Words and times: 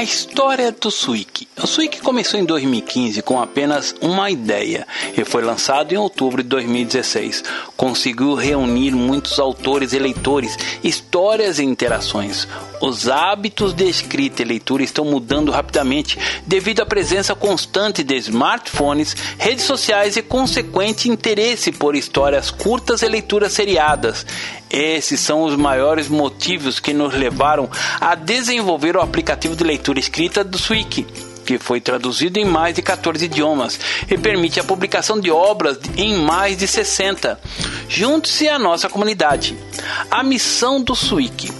A 0.00 0.02
história 0.02 0.72
do 0.72 0.90
Swik. 0.90 1.46
O 1.62 1.66
Swik 1.66 2.00
começou 2.00 2.40
em 2.40 2.44
2015 2.46 3.20
com 3.20 3.38
apenas 3.38 3.94
uma 4.00 4.30
ideia 4.30 4.86
e 5.14 5.22
foi 5.26 5.42
lançado 5.42 5.92
em 5.92 5.98
outubro 5.98 6.42
de 6.42 6.48
2016. 6.48 7.44
Conseguiu 7.76 8.34
reunir 8.34 8.92
muitos 8.92 9.38
autores 9.38 9.92
e 9.92 9.98
leitores, 9.98 10.56
histórias 10.82 11.58
e 11.58 11.64
interações. 11.64 12.48
Os 12.80 13.08
hábitos 13.08 13.74
de 13.74 13.84
escrita 13.84 14.40
e 14.40 14.44
leitura 14.44 14.82
estão 14.82 15.04
mudando 15.04 15.52
rapidamente 15.52 16.18
devido 16.46 16.80
à 16.80 16.86
presença 16.86 17.34
constante 17.34 18.02
de 18.02 18.16
smartphones, 18.16 19.14
redes 19.38 19.66
sociais 19.66 20.16
e 20.16 20.22
consequente 20.22 21.08
interesse 21.08 21.72
por 21.72 21.94
histórias 21.94 22.50
curtas 22.50 23.02
e 23.02 23.08
leituras 23.08 23.52
seriadas. 23.52 24.24
Esses 24.70 25.20
são 25.20 25.42
os 25.42 25.56
maiores 25.56 26.08
motivos 26.08 26.80
que 26.80 26.94
nos 26.94 27.12
levaram 27.12 27.68
a 28.00 28.14
desenvolver 28.14 28.96
o 28.96 29.02
aplicativo 29.02 29.54
de 29.54 29.64
leitura 29.64 29.98
escrita 29.98 30.42
do 30.42 30.56
Swik 30.56 31.06
que 31.44 31.58
foi 31.58 31.80
traduzido 31.80 32.38
em 32.38 32.44
mais 32.44 32.76
de 32.76 32.82
14 32.82 33.24
idiomas 33.24 33.80
e 34.08 34.16
permite 34.16 34.60
a 34.60 34.64
publicação 34.64 35.18
de 35.18 35.32
obras 35.32 35.80
em 35.96 36.14
mais 36.14 36.56
de 36.56 36.68
60. 36.68 37.40
Junte-se 37.88 38.48
à 38.48 38.56
nossa 38.56 38.88
comunidade. 38.88 39.58
A 40.08 40.22
missão 40.22 40.80
do 40.80 40.94
Swik 40.94 41.50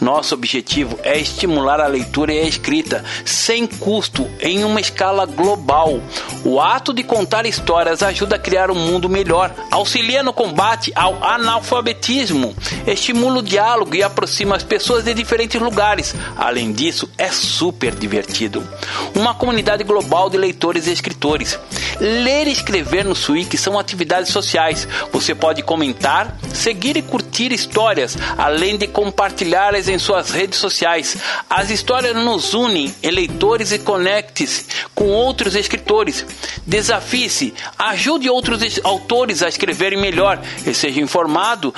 nosso 0.00 0.34
objetivo 0.34 0.98
é 1.02 1.18
estimular 1.18 1.80
a 1.80 1.86
leitura 1.86 2.32
e 2.32 2.38
a 2.40 2.44
escrita 2.44 3.04
sem 3.24 3.66
custo 3.66 4.28
em 4.40 4.62
uma 4.64 4.80
escala 4.80 5.26
global. 5.26 6.00
O 6.44 6.60
ato 6.60 6.92
de 6.92 7.02
contar 7.02 7.46
histórias 7.46 8.02
ajuda 8.02 8.36
a 8.36 8.38
criar 8.38 8.70
um 8.70 8.74
mundo 8.74 9.08
melhor, 9.08 9.52
auxilia 9.70 10.22
no 10.22 10.32
combate 10.32 10.92
ao 10.94 11.22
analfabetismo, 11.22 12.54
estimula 12.86 13.40
o 13.40 13.42
diálogo 13.42 13.94
e 13.94 14.02
aproxima 14.02 14.54
as 14.54 14.62
pessoas 14.62 15.04
de 15.04 15.12
diferentes 15.12 15.60
lugares. 15.60 16.14
Além 16.36 16.72
disso, 16.72 17.10
é 17.18 17.28
super 17.28 17.94
divertido. 17.94 18.66
Uma 19.14 19.34
comunidade 19.34 19.82
global 19.82 20.30
de 20.30 20.36
leitores 20.36 20.86
e 20.86 20.92
escritores. 20.92 21.58
Ler 22.00 22.46
e 22.46 22.52
escrever 22.52 23.04
no 23.04 23.16
Swik 23.16 23.56
são 23.56 23.78
atividades 23.78 24.30
sociais. 24.30 24.86
Você 25.12 25.34
pode 25.34 25.62
comentar, 25.62 26.38
seguir 26.54 26.96
e 26.96 27.02
curtir 27.02 27.52
histórias, 27.52 28.16
além 28.36 28.78
de 28.78 28.86
compartilhar 28.86 29.74
as 29.74 29.87
em 29.88 29.98
suas 29.98 30.30
redes 30.30 30.58
sociais. 30.58 31.16
As 31.48 31.70
histórias 31.70 32.14
nos 32.14 32.54
unem, 32.54 32.94
eleitores 33.02 33.72
e 33.72 33.78
conecte-se 33.78 34.66
com 34.94 35.06
outros 35.06 35.54
escritores. 35.54 36.24
Desafie-se, 36.66 37.54
ajude 37.78 38.28
outros 38.28 38.80
autores 38.84 39.42
a 39.42 39.48
escreverem 39.48 39.98
melhor 39.98 40.40
e 40.66 40.74
seja 40.74 41.00
informado 41.00 41.74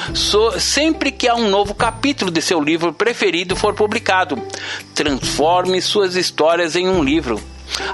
sempre 0.58 1.12
que 1.12 1.28
há 1.28 1.34
um 1.34 1.48
novo 1.48 1.74
capítulo 1.74 2.30
de 2.30 2.42
seu 2.42 2.60
livro 2.60 2.92
preferido 2.92 3.54
for 3.56 3.74
publicado. 3.74 4.40
Transforme 4.94 5.80
suas 5.80 6.16
histórias 6.16 6.76
em 6.76 6.88
um 6.88 7.02
livro. 7.02 7.40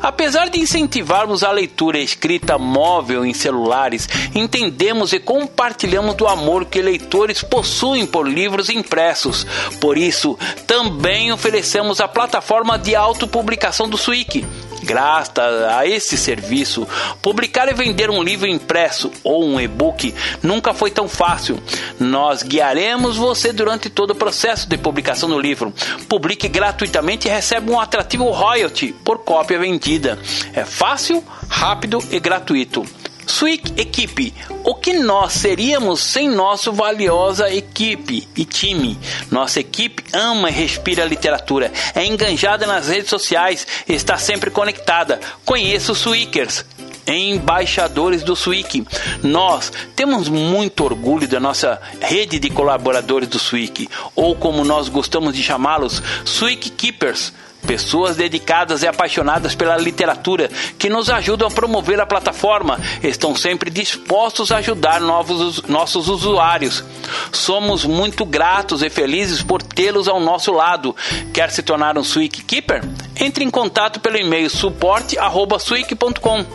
Apesar 0.02 0.48
de 0.48 0.60
incentivarmos 0.60 1.42
a 1.42 1.50
leitura 1.50 1.98
escrita 1.98 2.58
móvel 2.58 3.24
em 3.24 3.34
celulares, 3.34 4.08
entendemos 4.34 5.12
e 5.12 5.18
compartilhamos 5.18 6.14
do 6.14 6.26
amor 6.26 6.66
que 6.66 6.82
leitores 6.82 7.42
possuem 7.42 8.06
por 8.06 8.28
livros 8.28 8.68
impressos. 8.68 9.46
Por 9.80 9.96
isso, 9.96 10.38
também 10.66 11.32
oferecemos 11.32 12.00
a 12.00 12.08
plataforma 12.08 12.78
de 12.78 12.94
autopublicação 12.94 13.88
do 13.88 13.96
Swik 13.96 14.44
Graças 14.86 15.64
a 15.64 15.84
esse 15.84 16.16
serviço, 16.16 16.86
publicar 17.20 17.68
e 17.68 17.74
vender 17.74 18.08
um 18.08 18.22
livro 18.22 18.46
impresso 18.46 19.10
ou 19.24 19.44
um 19.44 19.60
e-book 19.60 20.14
nunca 20.44 20.72
foi 20.72 20.92
tão 20.92 21.08
fácil. 21.08 21.60
Nós 21.98 22.44
guiaremos 22.44 23.16
você 23.16 23.52
durante 23.52 23.90
todo 23.90 24.10
o 24.10 24.14
processo 24.14 24.68
de 24.68 24.78
publicação 24.78 25.28
do 25.28 25.40
livro. 25.40 25.74
Publique 26.08 26.46
gratuitamente 26.46 27.26
e 27.26 27.30
recebe 27.30 27.68
um 27.68 27.80
atrativo 27.80 28.30
royalty 28.30 28.92
por 29.04 29.18
cópia 29.18 29.58
vendida. 29.58 30.18
É 30.54 30.64
fácil, 30.64 31.22
rápido 31.48 31.98
e 32.12 32.20
gratuito. 32.20 32.86
Swik 33.26 33.72
Equipe, 33.76 34.32
o 34.64 34.74
que 34.74 34.92
nós 34.92 35.32
seríamos 35.32 36.00
sem 36.00 36.28
nossa 36.28 36.70
valiosa 36.70 37.52
equipe 37.52 38.26
e 38.36 38.44
time? 38.44 38.98
Nossa 39.30 39.60
equipe 39.60 40.04
ama 40.12 40.48
e 40.48 40.52
respira 40.52 41.02
a 41.02 41.06
literatura, 41.06 41.72
é 41.94 42.06
enganjada 42.06 42.66
nas 42.66 42.88
redes 42.88 43.10
sociais, 43.10 43.66
está 43.88 44.16
sempre 44.16 44.50
conectada. 44.50 45.20
Conheça 45.44 45.92
os 45.92 45.98
Swikers 45.98 46.64
embaixadores 47.06 48.22
do 48.22 48.34
Swik. 48.34 48.84
Nós 49.22 49.72
temos 49.94 50.28
muito 50.28 50.82
orgulho 50.84 51.28
da 51.28 51.38
nossa 51.38 51.80
rede 52.00 52.38
de 52.38 52.50
colaboradores 52.50 53.28
do 53.28 53.38
Swik, 53.38 53.88
ou 54.14 54.34
como 54.34 54.64
nós 54.64 54.88
gostamos 54.88 55.34
de 55.34 55.42
chamá-los, 55.42 56.02
Swik 56.24 56.70
Keepers 56.70 57.32
Pessoas 57.66 58.16
dedicadas 58.16 58.82
e 58.82 58.86
apaixonadas 58.86 59.54
pela 59.54 59.76
literatura 59.76 60.50
que 60.78 60.88
nos 60.88 61.10
ajudam 61.10 61.48
a 61.48 61.50
promover 61.50 62.00
a 62.00 62.06
plataforma 62.06 62.78
estão 63.02 63.34
sempre 63.34 63.70
dispostos 63.70 64.52
a 64.52 64.58
ajudar 64.58 65.00
novos, 65.00 65.62
nossos 65.62 66.08
usuários. 66.08 66.84
Somos 67.32 67.84
muito 67.84 68.24
gratos 68.24 68.82
e 68.82 68.90
felizes 68.90 69.42
por 69.42 69.62
tê-los 69.62 70.08
ao 70.08 70.20
nosso 70.20 70.52
lado. 70.52 70.94
Quer 71.32 71.50
se 71.50 71.62
tornar 71.62 71.98
um 71.98 72.04
Swik 72.04 72.44
Keeper? 72.44 72.84
Entre 73.18 73.44
em 73.44 73.50
contato 73.50 74.00
pelo 74.00 74.16
e-mail 74.16 74.48
suporte@swik.com 74.48 76.46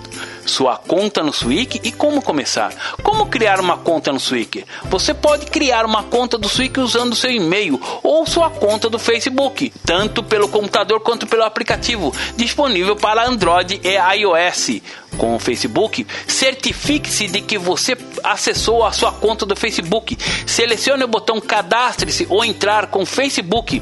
sua 0.46 0.76
conta 0.76 1.24
no 1.24 1.32
Swik 1.32 1.80
e 1.84 1.92
como 1.92 2.22
começar. 2.22 2.74
Como 3.04 3.28
criar 3.28 3.60
uma 3.60 3.78
conta 3.78 4.12
no 4.12 4.20
Swik? 4.20 4.66
Você 4.86 5.14
pode 5.14 5.46
criar 5.46 5.86
uma 5.86 6.04
conta 6.04 6.38
do 6.38 6.50
Swik 6.50 6.80
usando 6.80 7.16
seu 7.16 7.32
e-mail 7.32 7.80
ou 8.04 8.26
sua 8.26 8.50
conta 8.50 8.90
do 8.90 9.00
Facebook, 9.00 9.72
tanto 9.86 10.24
pelo 10.24 10.50
computador 10.50 11.01
quanto 11.02 11.28
pelo 11.28 11.44
aplicativo, 11.44 12.14
disponível 12.36 12.96
para 12.96 13.28
Android 13.28 13.82
e 13.84 14.18
iOS. 14.18 14.82
Com 15.18 15.36
o 15.36 15.40
Facebook, 15.40 16.08
certifique-se 16.26 17.28
de 17.28 17.42
que 17.42 17.58
você 17.58 17.98
acessou 18.24 18.86
a 18.86 18.92
sua 18.92 19.12
conta 19.12 19.46
do 19.46 19.56
Facebook. 19.56 20.18
Selecione 20.46 21.04
o 21.04 21.08
botão 21.08 21.42
Cadastre-se 21.42 22.26
ou 22.30 22.46
entrar 22.46 22.88
com 22.88 23.06
Facebook. 23.06 23.82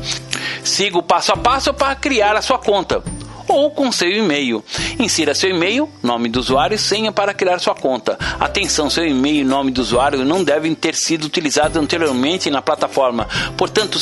Siga 0.64 0.98
o 0.98 1.04
passo 1.04 1.32
a 1.32 1.38
passo 1.38 1.74
para 1.74 1.96
criar 1.96 2.36
a 2.36 2.42
sua 2.42 2.58
conta 2.58 3.04
ou 3.50 3.72
com 3.72 3.92
seu 3.92 4.10
e-mail. 4.10 4.64
Insira 5.00 5.34
seu 5.34 5.50
e-mail, 5.50 5.90
nome 6.04 6.30
do 6.30 6.40
usuário 6.40 6.76
e 6.76 6.78
senha 6.78 7.12
para 7.12 7.34
criar 7.34 7.60
sua 7.60 7.74
conta. 7.74 8.18
Atenção, 8.40 8.90
seu 8.90 9.06
e-mail 9.06 9.42
e 9.42 9.44
nome 9.44 9.72
do 9.72 9.82
usuário 9.82 10.24
não 10.24 10.44
devem 10.44 10.76
ter 10.76 10.96
sido 10.96 11.26
utilizados 11.26 11.76
anteriormente 11.76 12.50
na 12.50 12.62
plataforma. 12.62 13.28
Portanto, 13.58 14.00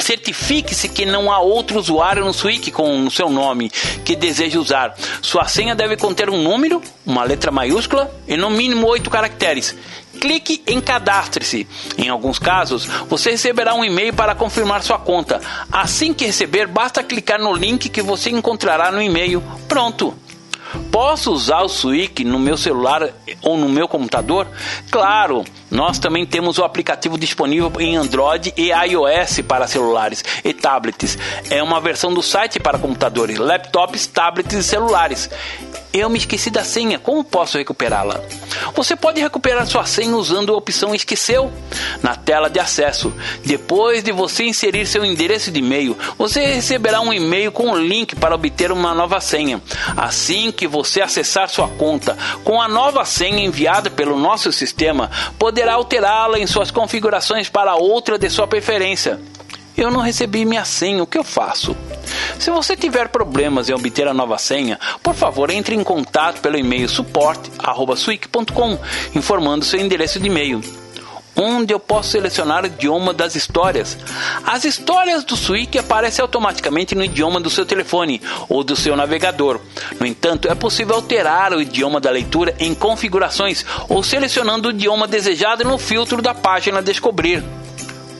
certifique-se 0.00 0.88
que 0.88 1.04
não 1.04 1.30
há 1.32 1.38
outro 1.40 1.78
usuário 1.78 2.24
no 2.24 2.32
Swik 2.32 2.70
com 2.70 3.06
o 3.06 3.10
seu 3.10 3.28
nome 3.28 3.70
que 4.04 4.16
deseja 4.16 4.58
usar. 4.58 4.94
Sua 5.22 5.46
senha 5.46 5.74
deve 5.74 5.96
conter 5.96 6.30
um 6.30 6.42
número, 6.42 6.82
uma 7.04 7.24
letra 7.24 7.50
maiúscula 7.50 8.10
e 8.26 8.36
no 8.36 8.50
mínimo 8.50 8.86
oito 8.86 9.10
caracteres 9.10 9.74
clique 10.24 10.62
em 10.66 10.80
cadastre-se. 10.80 11.68
Em 11.98 12.08
alguns 12.08 12.38
casos, 12.38 12.86
você 13.08 13.32
receberá 13.32 13.74
um 13.74 13.84
e-mail 13.84 14.14
para 14.14 14.34
confirmar 14.34 14.82
sua 14.82 14.98
conta. 14.98 15.40
Assim 15.70 16.14
que 16.14 16.24
receber, 16.24 16.66
basta 16.66 17.02
clicar 17.02 17.38
no 17.38 17.52
link 17.52 17.90
que 17.90 18.00
você 18.00 18.30
encontrará 18.30 18.90
no 18.90 19.02
e-mail. 19.02 19.42
Pronto! 19.68 20.14
Posso 20.94 21.32
usar 21.32 21.62
o 21.62 21.68
Swik 21.68 22.22
no 22.22 22.38
meu 22.38 22.56
celular 22.56 23.12
ou 23.42 23.58
no 23.58 23.68
meu 23.68 23.88
computador? 23.88 24.46
Claro, 24.92 25.44
nós 25.68 25.98
também 25.98 26.24
temos 26.24 26.56
o 26.56 26.62
aplicativo 26.62 27.18
disponível 27.18 27.72
em 27.80 27.96
Android 27.96 28.54
e 28.56 28.70
iOS 28.70 29.40
para 29.40 29.66
celulares 29.66 30.24
e 30.44 30.54
tablets. 30.54 31.18
É 31.50 31.60
uma 31.60 31.80
versão 31.80 32.14
do 32.14 32.22
site 32.22 32.60
para 32.60 32.78
computadores, 32.78 33.38
laptops, 33.38 34.06
tablets 34.06 34.54
e 34.54 34.62
celulares. 34.62 35.28
Eu 35.94 36.10
me 36.10 36.18
esqueci 36.18 36.50
da 36.50 36.64
senha, 36.64 36.98
como 36.98 37.22
posso 37.22 37.56
recuperá-la? 37.56 38.20
Você 38.74 38.96
pode 38.96 39.20
recuperar 39.20 39.64
sua 39.64 39.86
senha 39.86 40.16
usando 40.16 40.52
a 40.52 40.56
opção 40.56 40.92
Esqueceu 40.92 41.52
na 42.02 42.16
tela 42.16 42.50
de 42.50 42.58
acesso. 42.58 43.14
Depois 43.44 44.02
de 44.02 44.10
você 44.10 44.42
inserir 44.42 44.86
seu 44.86 45.04
endereço 45.04 45.52
de 45.52 45.60
e-mail, 45.60 45.96
você 46.18 46.46
receberá 46.46 47.00
um 47.00 47.12
e-mail 47.12 47.52
com 47.52 47.68
um 47.68 47.76
link 47.76 48.16
para 48.16 48.34
obter 48.34 48.72
uma 48.72 48.92
nova 48.92 49.20
senha. 49.20 49.62
Assim 49.96 50.50
que 50.50 50.66
você 50.66 51.00
acessar 51.00 51.48
sua 51.48 51.68
conta 51.68 52.18
com 52.42 52.60
a 52.60 52.66
nova 52.66 53.04
senha 53.04 53.44
enviada 53.44 53.88
pelo 53.88 54.18
nosso 54.18 54.50
sistema, 54.50 55.08
poderá 55.38 55.74
alterá-la 55.74 56.40
em 56.40 56.46
suas 56.48 56.72
configurações 56.72 57.48
para 57.48 57.76
outra 57.76 58.18
de 58.18 58.28
sua 58.28 58.48
preferência. 58.48 59.20
Eu 59.76 59.92
não 59.92 60.00
recebi 60.00 60.44
minha 60.44 60.64
senha, 60.64 61.04
o 61.04 61.06
que 61.06 61.18
eu 61.18 61.24
faço? 61.24 61.76
Se 62.38 62.50
você 62.50 62.76
tiver 62.76 63.08
problemas 63.08 63.68
em 63.68 63.74
obter 63.74 64.06
a 64.08 64.14
nova 64.14 64.38
senha, 64.38 64.78
por 65.02 65.14
favor 65.14 65.50
entre 65.50 65.74
em 65.74 65.84
contato 65.84 66.40
pelo 66.40 66.58
e-mail 66.58 66.88
suporte@swik.com, 66.88 68.78
informando 69.14 69.64
seu 69.64 69.80
endereço 69.80 70.18
de 70.20 70.26
e-mail 70.26 70.62
onde 71.36 71.74
eu 71.74 71.80
posso 71.80 72.10
selecionar 72.10 72.64
o 72.64 72.66
idioma 72.66 73.12
das 73.12 73.34
histórias. 73.34 73.98
As 74.44 74.64
histórias 74.64 75.24
do 75.24 75.36
Swik 75.36 75.78
aparecem 75.78 76.22
automaticamente 76.22 76.94
no 76.94 77.04
idioma 77.04 77.40
do 77.40 77.50
seu 77.50 77.66
telefone 77.66 78.22
ou 78.48 78.62
do 78.62 78.76
seu 78.76 78.96
navegador. 78.96 79.60
No 79.98 80.06
entanto, 80.06 80.48
é 80.48 80.54
possível 80.54 80.94
alterar 80.94 81.52
o 81.52 81.60
idioma 81.60 82.00
da 82.00 82.10
leitura 82.10 82.54
em 82.58 82.74
configurações 82.74 83.64
ou 83.88 84.02
selecionando 84.02 84.68
o 84.68 84.70
idioma 84.70 85.06
desejado 85.06 85.64
no 85.64 85.78
filtro 85.78 86.22
da 86.22 86.34
página 86.34 86.82
Descobrir. 86.82 87.42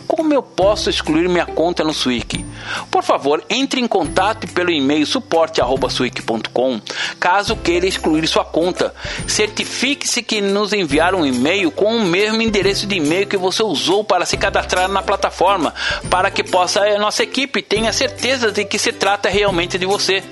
Como 0.07 0.33
eu 0.33 0.43
posso 0.43 0.91
excluir 0.91 1.29
minha 1.29 1.47
conta 1.47 1.83
no 1.83 1.93
Swik? 1.93 2.45
Por 2.91 3.03
favor, 3.03 3.43
entre 3.49 3.81
em 3.81 3.89
contato 3.89 4.47
pelo 4.49 4.71
e-mail 4.71 5.07
suporte@swik.com 5.07 6.81
caso 7.19 7.57
queira 7.57 7.87
excluir 7.87 8.27
sua 8.27 8.45
conta. 8.45 8.95
Certifique-se 9.27 10.23
que 10.23 10.41
nos 10.41 10.73
enviar 10.73 11.15
um 11.15 11.25
e-mail 11.25 11.71
com 11.71 11.97
o 11.97 12.05
mesmo 12.05 12.43
endereço 12.43 12.87
de 12.87 12.97
e-mail 12.97 13.27
que 13.27 13.37
você 13.37 13.63
usou 13.63 14.05
para 14.05 14.27
se 14.27 14.37
cadastrar 14.37 14.89
na 14.89 15.03
plataforma, 15.03 15.75
para 16.11 16.31
que 16.31 16.45
possa 16.45 16.81
a 16.81 16.99
nossa 16.99 17.23
equipe 17.23 17.63
tenha 17.63 17.93
certeza 17.93 18.53
de 18.53 18.65
que 18.65 18.79
se 18.79 18.93
trata 18.93 19.29
realmente 19.29 19.79
de 19.79 19.87
você. 19.87 20.23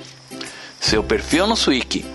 Seu 0.79 1.03
perfil 1.03 1.47
no 1.47 1.55
Swik 1.55 2.05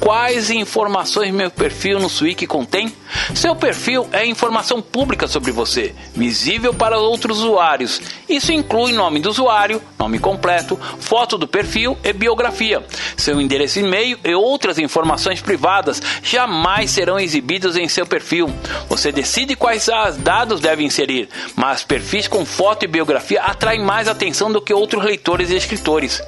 Quais 0.00 0.50
informações 0.50 1.32
meu 1.32 1.50
perfil 1.50 1.98
no 1.98 2.08
Swik 2.08 2.46
contém? 2.46 2.92
Seu 3.34 3.54
perfil 3.54 4.08
é 4.12 4.24
informação 4.24 4.80
pública 4.80 5.28
sobre 5.28 5.52
você, 5.52 5.94
visível 6.14 6.72
para 6.72 6.98
outros 6.98 7.38
usuários. 7.38 8.00
Isso 8.28 8.52
inclui 8.52 8.92
nome 8.92 9.20
do 9.20 9.28
usuário, 9.28 9.82
nome 9.98 10.18
completo, 10.18 10.78
foto 10.98 11.36
do 11.36 11.46
perfil 11.46 11.98
e 12.02 12.12
biografia. 12.12 12.84
Seu 13.16 13.40
endereço 13.40 13.80
e-mail 13.80 14.18
e 14.24 14.34
outras 14.34 14.78
informações 14.78 15.42
privadas 15.42 16.02
jamais 16.22 16.90
serão 16.90 17.20
exibidos 17.20 17.76
em 17.76 17.88
seu 17.88 18.06
perfil. 18.06 18.50
Você 18.88 19.12
decide 19.12 19.54
quais 19.54 19.88
dados 20.18 20.60
deve 20.60 20.84
inserir, 20.84 21.28
mas 21.54 21.84
perfis 21.84 22.26
com 22.26 22.44
foto 22.44 22.84
e 22.84 22.88
biografia 22.88 23.42
atraem 23.42 23.84
mais 23.84 24.08
atenção 24.08 24.50
do 24.50 24.62
que 24.62 24.72
outros 24.72 25.04
leitores 25.04 25.50
e 25.50 25.56
escritores. 25.56 26.22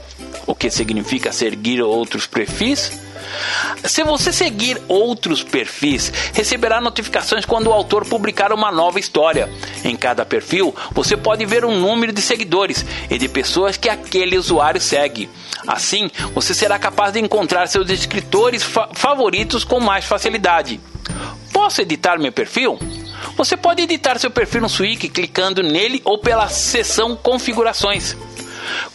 O 0.46 0.54
que 0.54 0.70
significa 0.70 1.32
seguir 1.32 1.80
outros 1.82 2.26
perfis? 2.26 3.11
Se 3.84 4.02
você 4.04 4.32
seguir 4.32 4.80
outros 4.88 5.42
perfis, 5.42 6.12
receberá 6.32 6.80
notificações 6.80 7.44
quando 7.44 7.68
o 7.68 7.72
autor 7.72 8.06
publicar 8.06 8.52
uma 8.52 8.70
nova 8.70 8.98
história. 8.98 9.50
Em 9.84 9.96
cada 9.96 10.24
perfil, 10.24 10.74
você 10.92 11.16
pode 11.16 11.44
ver 11.44 11.64
um 11.64 11.78
número 11.78 12.12
de 12.12 12.22
seguidores 12.22 12.84
e 13.10 13.18
de 13.18 13.28
pessoas 13.28 13.76
que 13.76 13.88
aquele 13.88 14.38
usuário 14.38 14.80
segue. 14.80 15.28
Assim, 15.66 16.10
você 16.34 16.54
será 16.54 16.78
capaz 16.78 17.12
de 17.12 17.20
encontrar 17.20 17.66
seus 17.68 17.88
escritores 17.90 18.62
fa 18.62 18.88
favoritos 18.92 19.64
com 19.64 19.80
mais 19.80 20.04
facilidade. 20.04 20.80
Posso 21.52 21.80
editar 21.80 22.18
meu 22.18 22.32
perfil? 22.32 22.78
Você 23.36 23.56
pode 23.56 23.82
editar 23.82 24.18
seu 24.18 24.30
perfil 24.30 24.62
no 24.62 24.68
Swik 24.68 25.08
clicando 25.08 25.62
nele 25.62 26.00
ou 26.04 26.18
pela 26.18 26.48
seção 26.48 27.16
Configurações. 27.16 28.16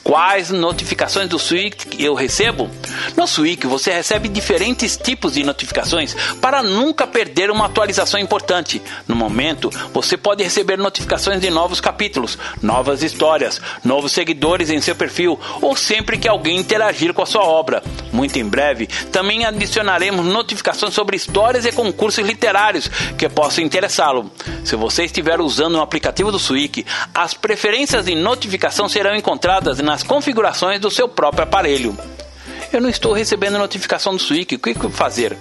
Quais 0.07 0.51
notificações 0.51 1.27
do 1.27 1.37
Swik 1.37 2.01
eu 2.01 2.13
recebo? 2.13 2.71
No 3.17 3.27
Swik 3.27 3.67
você 3.67 3.91
recebe 3.91 4.29
diferentes 4.29 4.95
tipos 4.95 5.33
de 5.33 5.43
notificações 5.43 6.15
para 6.39 6.63
nunca 6.63 7.05
perder 7.05 7.51
uma 7.51 7.65
atualização 7.65 8.17
importante. 8.17 8.81
No 9.05 9.17
momento, 9.17 9.69
você 9.93 10.15
pode 10.15 10.41
receber 10.41 10.77
notificações 10.77 11.41
de 11.41 11.49
novos 11.49 11.81
capítulos, 11.81 12.37
novas 12.61 13.03
histórias, 13.03 13.59
novos 13.83 14.13
seguidores 14.13 14.69
em 14.69 14.79
seu 14.79 14.95
perfil 14.95 15.37
ou 15.61 15.75
sempre 15.75 16.17
que 16.17 16.29
alguém 16.29 16.57
interagir 16.57 17.13
com 17.13 17.21
a 17.21 17.25
sua 17.25 17.43
obra. 17.43 17.83
Muito 18.13 18.39
em 18.39 18.45
breve, 18.45 18.87
também 19.11 19.43
adicionaremos 19.43 20.25
notificações 20.25 20.93
sobre 20.93 21.17
histórias 21.17 21.65
e 21.65 21.71
concursos 21.73 22.25
literários 22.25 22.89
que 23.17 23.27
possam 23.27 23.61
interessá-lo. 23.61 24.31
Se 24.63 24.77
você 24.77 25.03
estiver 25.03 25.41
usando 25.41 25.77
um 25.77 25.81
aplicativo 25.81 26.31
do 26.31 26.39
Swik, 26.39 26.85
as 27.13 27.33
preferências 27.33 28.05
de 28.05 28.15
notificação 28.15 28.87
serão 28.87 29.13
encontradas 29.13 29.81
nas 29.97 30.03
configurações 30.03 30.79
do 30.79 30.91
seu 30.91 31.09
próprio 31.09 31.43
aparelho. 31.43 31.97
Eu 32.71 32.79
não 32.79 32.87
estou 32.89 33.13
recebendo 33.13 33.57
notificação 33.57 34.13
do 34.13 34.21
Swik, 34.21 34.53
o 34.53 34.59
que 34.59 34.75
fazer? 34.89 35.35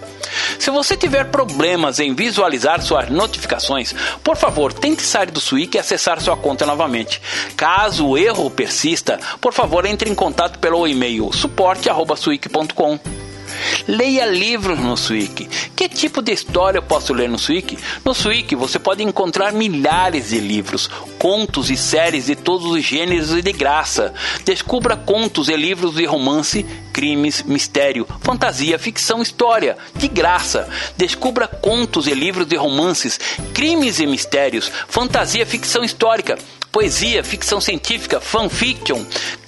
Se 0.59 0.71
você 0.71 0.97
tiver 0.97 1.25
problemas 1.25 2.01
em 2.01 2.15
visualizar 2.15 2.81
suas 2.81 3.11
notificações, 3.11 3.95
por 4.25 4.35
favor, 4.35 4.73
tente 4.73 5.03
sair 5.03 5.31
do 5.31 5.41
Swik 5.41 5.77
e 5.77 5.81
acessar 5.81 6.23
sua 6.23 6.39
conta 6.39 6.65
novamente. 6.65 7.21
Caso 7.55 8.07
o 8.07 8.17
erro 8.17 8.51
persista, 8.51 9.21
por 9.43 9.53
favor, 9.53 9.85
entre 9.85 10.09
em 10.09 10.15
contato 10.15 10.59
pelo 10.59 10.89
e-mail 10.89 11.31
suporte@swik.com. 11.35 13.26
Leia 13.87 14.27
livros 14.27 14.79
no 14.79 14.97
Swik. 14.97 15.49
Que 15.75 15.89
tipo 15.89 16.23
de 16.23 16.33
história 16.33 16.79
eu 16.79 16.83
posso 16.83 17.13
ler 17.13 17.29
no 17.29 17.39
Swik? 17.39 17.79
No 18.05 18.15
Swik 18.15 18.55
você 18.55 18.79
pode 18.79 19.03
encontrar 19.03 19.53
milhares 19.53 20.31
de 20.31 20.39
livros, 20.39 20.89
contos 21.19 21.71
e 21.71 21.77
séries 21.77 22.27
de 22.27 22.37
todos 22.37 22.67
os 22.67 22.85
gêneros 22.85 23.33
e 23.33 23.43
de 23.43 23.53
graça. 23.53 24.13
Descubra 24.45 24.97
contos 24.97 25.49
e 25.49 25.57
livros 25.57 25.95
de 25.95 26.05
romance, 26.05 26.65
crimes, 26.93 27.43
mistério, 27.43 28.07
fantasia, 28.21 28.79
ficção, 28.79 29.23
história, 29.23 29.77
de 29.95 30.09
graça. 30.09 30.69
Descubra 30.97 31.47
contos 31.47 32.07
e 32.07 32.15
livros 32.15 32.47
de 32.47 32.57
romances, 32.57 33.19
crimes 33.53 34.01
e 34.01 34.07
mistérios, 34.07 34.71
fantasia, 34.89 35.47
ficção 35.47 35.85
histórica 35.85 36.39
poesia, 36.77 37.25
ficção 37.25 37.59
científica, 37.59 38.21
fanfiction, 38.21 39.03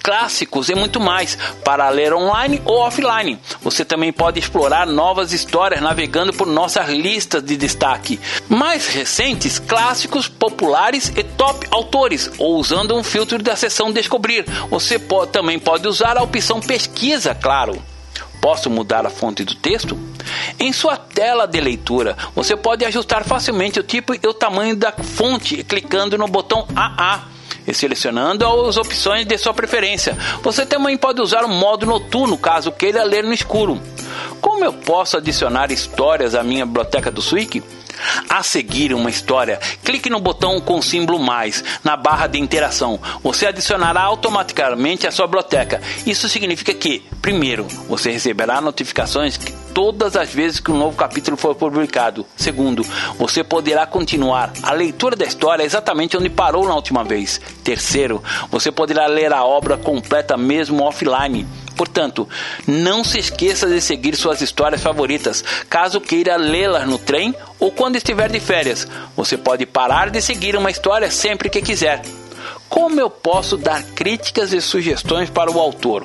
clássicos 0.09 0.71
e 0.71 0.75
muito 0.75 0.99
mais 0.99 1.37
para 1.63 1.87
ler 1.91 2.15
online 2.15 2.63
ou 2.65 2.79
offline. 2.79 3.39
Você 3.61 3.85
também 3.85 4.11
pode 4.11 4.41
explorar 4.41 4.87
novas 4.87 5.35
histórias 5.35 5.83
navegando 5.83 6.33
por 6.33 6.47
nossas 6.47 6.89
listas 6.89 7.43
de 7.43 7.59
destaque. 7.59 8.19
Mais 8.49 8.87
recentes, 8.87 9.59
clássicos, 9.59 10.27
populares 10.27 11.13
e 11.15 11.23
top 11.23 11.67
autores, 11.71 12.31
ou 12.39 12.57
usando 12.57 12.97
um 12.97 13.05
filtro 13.05 13.37
da 13.43 13.55
seção 13.55 13.93
Descobrir. 13.93 14.47
Você 14.71 14.99
pode, 14.99 15.31
também 15.31 15.59
pode 15.59 15.87
usar 15.87 16.17
a 16.17 16.23
opção 16.23 16.59
Pesquisa, 16.59 17.35
claro. 17.35 17.79
Posso 18.41 18.71
mudar 18.71 19.05
a 19.05 19.11
fonte 19.11 19.45
do 19.45 19.55
texto? 19.57 19.99
Em 20.59 20.73
sua 20.73 20.97
tela 20.97 21.45
de 21.45 21.61
leitura, 21.61 22.17
você 22.35 22.57
pode 22.57 22.83
ajustar 22.83 23.25
facilmente 23.25 23.79
o 23.79 23.83
tipo 23.83 24.15
e 24.15 24.27
o 24.27 24.33
tamanho 24.33 24.75
da 24.75 24.91
fonte 24.91 25.63
clicando 25.65 26.17
no 26.17 26.29
botão 26.29 26.67
AA 26.75 27.37
selecionando 27.75 28.47
as 28.47 28.77
opções 28.77 29.27
de 29.27 29.37
sua 29.39 29.55
preferência. 29.55 30.17
Você 30.43 30.65
também 30.65 30.97
pode 30.97 31.21
usar 31.21 31.45
o 31.45 31.49
modo 31.49 31.87
noturno 31.87 32.37
caso 32.39 32.73
queira 32.73 33.03
ler 33.05 33.25
no 33.25 33.33
escuro. 33.33 33.81
Como 34.41 34.65
eu 34.65 34.73
posso 34.73 35.17
adicionar 35.17 35.71
histórias 35.71 36.35
à 36.35 36.43
minha 36.43 36.65
biblioteca 36.65 37.11
do 37.11 37.21
Swik? 37.21 37.63
A 38.29 38.43
seguir 38.43 38.93
uma 38.95 39.11
história, 39.11 39.59
clique 39.85 40.11
no 40.11 40.21
botão 40.21 40.61
com 40.61 40.83
símbolo 40.83 41.19
mais 41.19 41.65
na 41.83 41.97
barra 41.97 42.27
de 42.27 42.39
interação. 42.39 43.01
Você 43.23 43.47
adicionará 43.47 44.03
automaticamente 44.03 45.07
a 45.07 45.11
sua 45.11 45.27
biblioteca. 45.27 45.81
Isso 46.07 46.29
significa 46.29 46.75
que, 46.75 47.05
primeiro, 47.21 47.67
você 47.89 48.11
receberá 48.11 48.61
notificações 48.61 49.39
todas 49.73 50.17
as 50.17 50.33
vezes 50.33 50.59
que 50.59 50.73
um 50.73 50.77
novo 50.77 50.97
capítulo 50.97 51.37
for 51.37 51.55
publicado. 51.55 52.27
Segundo, 52.37 52.85
você 53.17 53.45
poderá 53.45 53.87
continuar 53.87 54.53
a 54.63 54.73
leitura 54.73 55.15
da 55.15 55.25
história 55.25 55.63
exatamente 55.63 56.17
onde 56.17 56.29
parou 56.29 56.67
na 56.67 56.75
última 56.75 57.05
vez. 57.05 57.41
Terceiro, 57.63 58.23
você 58.51 58.73
poderá 58.73 59.07
ler 59.07 59.33
a 59.33 59.45
obra 59.45 59.77
completa 59.77 60.37
mesmo 60.37 60.83
offline. 60.83 61.47
Portanto, 61.79 62.29
não 62.67 63.05
se 63.05 63.21
esqueça 63.21 63.69
de 63.69 63.81
seguir 63.81 64.17
suas 64.17 64.41
histórias 64.41 64.83
favoritas, 64.83 65.45
caso 65.71 66.01
queira 66.01 66.35
lê-las 66.35 66.89
no 66.89 66.99
trem 66.99 67.33
ou 67.57 67.71
quando 67.71 67.95
estiver 67.95 68.29
de 68.29 68.41
férias. 68.41 68.89
Você 69.17 69.39
pode 69.39 69.65
parar 69.65 70.11
de 70.11 70.21
seguir 70.21 70.57
uma 70.57 70.73
história 70.73 71.09
sempre 71.09 71.49
que 71.49 71.63
quiser. 71.63 72.03
Como 72.69 73.01
eu 73.01 73.09
posso 73.09 73.57
dar 73.57 73.81
críticas 73.95 74.53
e 74.53 74.61
sugestões 74.61 75.31
para 75.31 75.53
o 75.53 75.61
autor? 75.61 76.05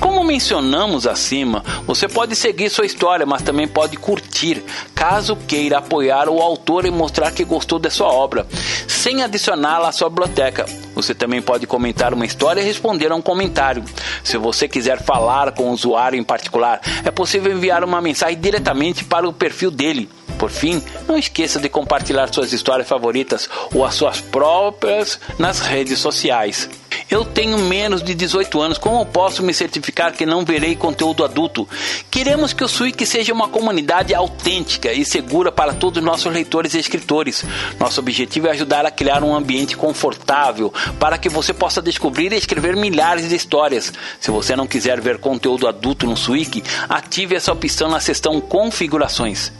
Como 0.00 0.24
mencionamos 0.24 1.06
acima, 1.06 1.64
você 1.86 2.08
pode 2.08 2.34
seguir 2.36 2.70
sua 2.70 2.86
história, 2.86 3.26
mas 3.26 3.42
também 3.42 3.66
pode 3.66 3.96
curtir, 3.96 4.62
caso 4.94 5.36
queira 5.36 5.78
apoiar 5.78 6.28
o 6.28 6.40
autor 6.40 6.86
e 6.86 6.90
mostrar 6.90 7.32
que 7.32 7.44
gostou 7.44 7.78
da 7.78 7.90
sua 7.90 8.08
obra, 8.08 8.46
sem 8.86 9.22
adicioná-la 9.22 9.88
à 9.88 9.92
sua 9.92 10.08
biblioteca. 10.08 10.66
Você 10.94 11.14
também 11.14 11.40
pode 11.40 11.66
comentar 11.66 12.12
uma 12.12 12.26
história 12.26 12.60
e 12.60 12.64
responder 12.64 13.10
a 13.12 13.14
um 13.14 13.22
comentário. 13.22 13.84
Se 14.22 14.36
você 14.36 14.68
quiser 14.68 15.02
falar 15.02 15.52
com 15.52 15.70
o 15.70 15.72
usuário 15.72 16.18
em 16.18 16.24
particular, 16.24 16.80
é 17.04 17.10
possível 17.10 17.52
enviar 17.52 17.84
uma 17.84 18.00
mensagem 18.00 18.38
diretamente 18.40 19.04
para 19.04 19.28
o 19.28 19.32
perfil 19.32 19.70
dele. 19.70 20.08
Por 20.38 20.50
fim, 20.50 20.82
não 21.06 21.18
esqueça 21.18 21.58
de 21.58 21.68
compartilhar 21.68 22.32
suas 22.32 22.52
histórias 22.52 22.88
favoritas 22.88 23.48
ou 23.74 23.84
as 23.84 23.94
suas 23.94 24.20
próprias 24.20 25.18
nas 25.38 25.58
redes 25.60 25.98
sociais. 25.98 26.68
Eu 27.10 27.24
tenho 27.24 27.56
menos 27.58 28.02
de 28.02 28.14
18 28.14 28.60
anos, 28.60 28.76
como 28.76 29.04
posso 29.06 29.42
me 29.42 29.54
certificar 29.54 30.12
que 30.12 30.26
não 30.26 30.44
verei 30.44 30.76
conteúdo 30.76 31.24
adulto? 31.24 31.66
Queremos 32.10 32.52
que 32.52 32.62
o 32.62 32.68
Swik 32.68 33.04
seja 33.06 33.32
uma 33.32 33.48
comunidade 33.48 34.14
autêntica 34.14 34.92
e 34.92 35.06
segura 35.06 35.50
para 35.50 35.72
todos 35.72 35.98
os 35.98 36.04
nossos 36.04 36.30
leitores 36.30 36.74
e 36.74 36.78
escritores. 36.78 37.44
Nosso 37.80 38.00
objetivo 38.00 38.48
é 38.48 38.50
ajudar 38.50 38.84
a 38.84 38.90
criar 38.90 39.24
um 39.24 39.34
ambiente 39.34 39.74
confortável 39.76 40.72
para 41.00 41.16
que 41.16 41.30
você 41.30 41.54
possa 41.54 41.80
descobrir 41.80 42.30
e 42.32 42.36
escrever 42.36 42.76
milhares 42.76 43.28
de 43.28 43.34
histórias. 43.34 43.92
Se 44.20 44.30
você 44.30 44.54
não 44.54 44.66
quiser 44.66 45.00
ver 45.00 45.18
conteúdo 45.18 45.66
adulto 45.66 46.06
no 46.06 46.16
Swik, 46.16 46.62
ative 46.88 47.36
essa 47.36 47.52
opção 47.52 47.88
na 47.88 48.00
seção 48.00 48.38
Configurações. 48.38 49.50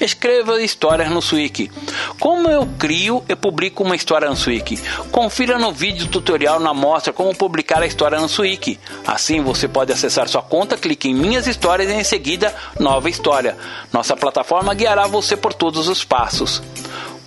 Escreva 0.00 0.60
histórias 0.62 1.10
no 1.10 1.20
Swik. 1.20 1.70
Como 2.20 2.48
eu 2.48 2.66
crio 2.78 3.24
e 3.28 3.34
publico 3.34 3.82
uma 3.82 3.96
história 3.96 4.28
no 4.28 4.36
Swik? 4.36 4.78
Confira 5.10 5.58
no 5.58 5.72
vídeo 5.72 6.06
tutorial 6.06 6.60
na 6.60 6.72
mostra 6.72 7.12
como 7.12 7.34
publicar 7.34 7.82
a 7.82 7.86
história 7.86 8.18
no 8.20 8.28
Swik. 8.28 8.78
Assim 9.06 9.40
você 9.40 9.66
pode 9.66 9.92
acessar 9.92 10.28
sua 10.28 10.42
conta, 10.42 10.76
clique 10.76 11.08
em 11.08 11.14
Minhas 11.14 11.46
Histórias 11.46 11.90
e 11.90 11.94
em 11.94 12.04
seguida 12.04 12.54
Nova 12.78 13.08
História. 13.08 13.56
Nossa 13.92 14.16
plataforma 14.16 14.74
guiará 14.74 15.06
você 15.06 15.36
por 15.36 15.52
todos 15.52 15.88
os 15.88 16.04
passos. 16.04 16.62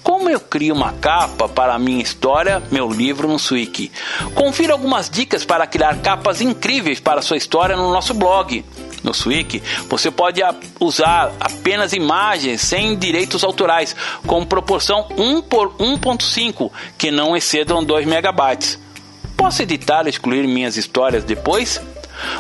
Como 0.04 0.30
eu 0.30 0.40
crio 0.40 0.74
uma 0.74 0.94
capa 0.94 1.48
para 1.48 1.76
a 1.76 1.80
minha 1.80 2.02
história, 2.02 2.62
meu 2.72 2.90
livro 2.90 3.28
no 3.28 3.38
Swiki? 3.38 3.92
Confira 4.34 4.74
algumas 4.74 5.10
dicas 5.10 5.46
para 5.46 5.68
criar 5.68 6.02
capas 6.02 6.42
incríveis 6.42 7.00
para 7.00 7.22
sua 7.22 7.38
história 7.38 7.76
no 7.76 7.92
nosso 7.92 8.14
blog. 8.14 8.66
No 9.04 9.14
Swiki, 9.14 9.62
você 9.90 10.12
pode 10.12 10.42
usar 10.80 11.34
apenas 11.40 11.94
imagens 11.94 12.62
sem 12.62 12.96
direitos 12.96 13.44
autorais, 13.44 13.96
com 14.28 14.46
proporção 14.46 15.08
1 15.18 15.42
por 15.42 15.74
1.5, 15.78 16.72
que 16.98 17.10
não 17.10 17.36
excedam 17.36 17.84
2 17.84 18.06
megabytes. 18.06 18.80
Posso 19.36 19.64
editar 19.64 20.06
e 20.06 20.10
excluir 20.10 20.48
minhas 20.48 20.78
histórias 20.78 21.24
depois? 21.24 21.82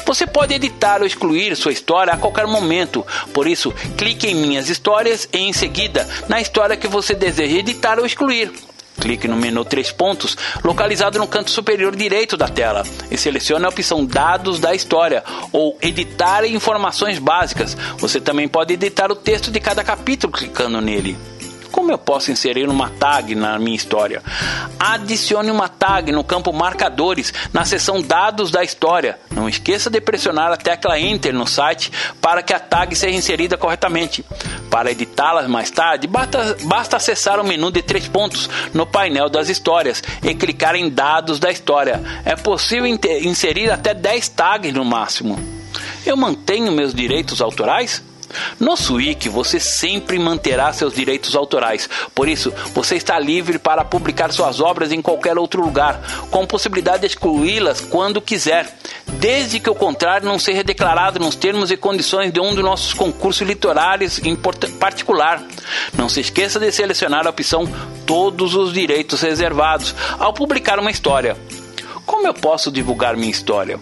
Você 0.05 0.27
pode 0.27 0.53
editar 0.53 1.01
ou 1.01 1.07
excluir 1.07 1.55
sua 1.55 1.71
história 1.71 2.13
a 2.13 2.17
qualquer 2.17 2.45
momento, 2.45 3.05
por 3.33 3.47
isso, 3.47 3.71
clique 3.97 4.27
em 4.27 4.35
Minhas 4.35 4.69
Histórias 4.69 5.27
e 5.33 5.39
em 5.39 5.53
seguida 5.53 6.07
na 6.29 6.39
história 6.39 6.77
que 6.77 6.87
você 6.87 7.15
deseja 7.15 7.57
editar 7.57 7.97
ou 7.97 8.05
excluir. 8.05 8.51
Clique 9.01 9.27
no 9.27 9.36
menu 9.36 9.65
três 9.65 9.91
pontos, 9.91 10.38
localizado 10.63 11.17
no 11.17 11.27
canto 11.27 11.50
superior 11.50 11.96
direito 11.96 12.38
da 12.38 12.48
tela, 12.48 12.84
e 13.10 13.17
selecione 13.17 13.65
a 13.65 13.70
opção 13.70 14.05
Dados 14.05 14.60
da 14.60 14.74
história 14.75 15.24
ou 15.51 15.77
Editar 15.81 16.46
informações 16.46 17.17
básicas. 17.17 17.75
Você 17.98 18.22
também 18.22 18.48
pode 18.48 18.74
editar 18.75 19.12
o 19.12 19.15
texto 19.15 19.50
de 19.50 19.60
cada 19.60 19.84
capítulo 19.84 20.31
clicando 20.31 20.79
nele. 20.79 21.17
Como 21.71 21.91
eu 21.91 21.97
posso 21.97 22.31
inserir 22.31 22.67
uma 22.67 22.89
tag 22.89 23.33
na 23.33 23.57
minha 23.57 23.75
história? 23.75 24.21
Adicione 24.79 25.49
uma 25.49 25.69
tag 25.69 26.11
no 26.11 26.23
campo 26.23 26.51
Marcadores, 26.51 27.33
na 27.53 27.63
seção 27.65 28.01
Dados 28.01 28.51
da 28.51 28.63
história. 28.63 29.17
Não 29.31 29.47
esqueça 29.47 29.89
de 29.89 30.01
pressionar 30.01 30.51
a 30.51 30.57
tecla 30.57 30.99
Enter 30.99 31.33
no 31.33 31.47
site 31.47 31.91
para 32.19 32.43
que 32.43 32.53
a 32.53 32.59
tag 32.59 32.95
seja 32.95 33.17
inserida 33.17 33.57
corretamente. 33.57 34.25
Para 34.69 34.91
editá-las 34.91 35.47
mais 35.47 35.71
tarde, 35.71 36.07
basta, 36.07 36.57
basta 36.63 36.97
acessar 36.97 37.39
o 37.39 37.43
menu 37.43 37.71
de 37.71 37.81
três 37.81 38.07
pontos 38.07 38.49
no 38.73 38.85
painel 38.85 39.29
das 39.29 39.49
histórias 39.49 40.03
e 40.21 40.35
clicar 40.35 40.75
em 40.75 40.89
Dados 40.89 41.39
da 41.39 41.51
história. 41.51 42.01
É 42.25 42.35
possível 42.35 42.85
inserir 42.85 43.71
até 43.71 43.93
10 43.93 44.27
tags 44.29 44.73
no 44.73 44.83
máximo. 44.83 45.39
Eu 46.05 46.17
mantenho 46.17 46.71
meus 46.71 46.93
direitos 46.93 47.41
autorais? 47.41 48.03
No 48.59 48.75
Swik 48.75 49.29
você 49.29 49.59
sempre 49.59 50.17
manterá 50.19 50.71
seus 50.73 50.93
direitos 50.93 51.35
autorais, 51.35 51.89
por 52.13 52.27
isso 52.27 52.53
você 52.73 52.95
está 52.95 53.19
livre 53.19 53.59
para 53.59 53.83
publicar 53.83 54.31
suas 54.31 54.59
obras 54.59 54.91
em 54.91 55.01
qualquer 55.01 55.38
outro 55.38 55.61
lugar, 55.61 56.01
com 56.29 56.45
possibilidade 56.45 57.01
de 57.01 57.07
excluí-las 57.07 57.81
quando 57.81 58.21
quiser, 58.21 58.67
desde 59.07 59.59
que 59.59 59.69
o 59.69 59.75
contrário 59.75 60.27
não 60.27 60.39
seja 60.39 60.63
declarado 60.63 61.19
nos 61.19 61.35
termos 61.35 61.71
e 61.71 61.77
condições 61.77 62.31
de 62.31 62.39
um 62.39 62.53
dos 62.53 62.63
nossos 62.63 62.93
concursos 62.93 63.47
literários 63.47 64.19
em 64.19 64.35
particular. 64.35 65.43
Não 65.97 66.09
se 66.09 66.21
esqueça 66.21 66.59
de 66.59 66.71
selecionar 66.71 67.25
a 67.25 67.29
opção 67.29 67.67
Todos 68.05 68.55
os 68.55 68.73
direitos 68.73 69.21
reservados 69.21 69.95
ao 70.19 70.33
publicar 70.33 70.79
uma 70.79 70.91
história. 70.91 71.38
Como 72.05 72.27
eu 72.27 72.33
posso 72.33 72.71
divulgar 72.71 73.15
minha 73.15 73.31
história? 73.31 73.79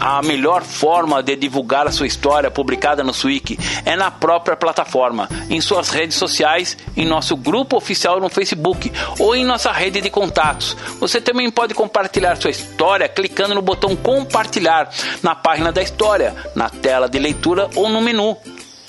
A 0.00 0.22
melhor 0.22 0.62
forma 0.62 1.22
de 1.22 1.36
divulgar 1.36 1.86
a 1.86 1.92
sua 1.92 2.06
história 2.06 2.50
publicada 2.50 3.04
no 3.04 3.12
Swiki 3.12 3.58
é 3.84 3.94
na 3.94 4.10
própria 4.10 4.56
plataforma, 4.56 5.28
em 5.50 5.60
suas 5.60 5.90
redes 5.90 6.16
sociais, 6.16 6.74
em 6.96 7.04
nosso 7.04 7.36
grupo 7.36 7.76
oficial 7.76 8.18
no 8.18 8.30
Facebook 8.30 8.90
ou 9.18 9.36
em 9.36 9.44
nossa 9.44 9.70
rede 9.70 10.00
de 10.00 10.08
contatos. 10.08 10.74
Você 10.98 11.20
também 11.20 11.50
pode 11.50 11.74
compartilhar 11.74 12.36
sua 12.36 12.50
história 12.50 13.10
clicando 13.10 13.54
no 13.54 13.60
botão 13.60 13.94
compartilhar 13.94 14.88
na 15.22 15.34
página 15.34 15.70
da 15.70 15.82
história, 15.82 16.34
na 16.54 16.70
tela 16.70 17.06
de 17.06 17.18
leitura 17.18 17.68
ou 17.74 17.90
no 17.90 18.00
menu. 18.00 18.38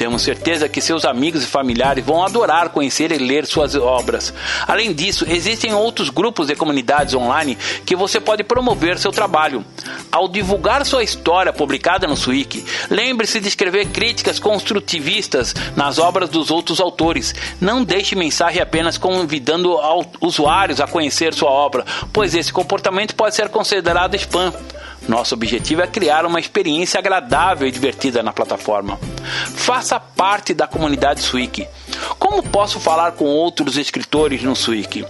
Temos 0.01 0.23
certeza 0.23 0.67
que 0.67 0.81
seus 0.81 1.05
amigos 1.05 1.43
e 1.43 1.45
familiares 1.45 2.03
vão 2.03 2.23
adorar 2.23 2.69
conhecer 2.69 3.11
e 3.11 3.19
ler 3.19 3.45
suas 3.45 3.75
obras. 3.75 4.33
Além 4.67 4.93
disso, 4.93 5.27
existem 5.29 5.75
outros 5.75 6.09
grupos 6.09 6.49
e 6.49 6.55
comunidades 6.55 7.13
online 7.13 7.55
que 7.85 7.95
você 7.95 8.19
pode 8.19 8.43
promover 8.43 8.97
seu 8.97 9.11
trabalho. 9.11 9.63
Ao 10.11 10.27
divulgar 10.27 10.85
sua 10.85 11.03
história 11.03 11.53
publicada 11.53 12.05
no 12.05 12.17
Swiki, 12.17 12.65
lembre-se 12.89 13.39
de 13.39 13.47
escrever 13.47 13.87
críticas 13.87 14.39
construtivistas 14.39 15.55
nas 15.75 15.99
obras 15.99 16.29
dos 16.29 16.51
outros 16.51 16.81
autores. 16.81 17.33
Não 17.61 17.81
deixe 17.81 18.13
mensagem 18.13 18.61
apenas 18.61 18.97
convidando 18.97 19.79
usuários 20.19 20.81
a 20.81 20.87
conhecer 20.87 21.33
sua 21.33 21.49
obra, 21.49 21.85
pois 22.11 22.35
esse 22.35 22.51
comportamento 22.51 23.15
pode 23.15 23.35
ser 23.35 23.47
considerado 23.47 24.15
spam. 24.15 24.53
Nosso 25.07 25.33
objetivo 25.33 25.81
é 25.81 25.87
criar 25.87 26.25
uma 26.25 26.39
experiência 26.39 26.99
agradável 26.99 27.67
e 27.67 27.71
divertida 27.71 28.21
na 28.21 28.33
plataforma. 28.33 28.99
Faça 29.55 29.99
parte 29.99 30.53
da 30.53 30.67
comunidade 30.67 31.21
Swiki. 31.21 31.67
Como 32.19 32.43
posso 32.43 32.79
falar 32.79 33.13
com 33.13 33.25
outros 33.25 33.77
escritores 33.77 34.43
no 34.43 34.55
Swiki? 34.55 35.05